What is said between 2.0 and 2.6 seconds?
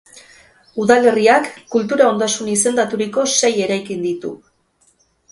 ondasun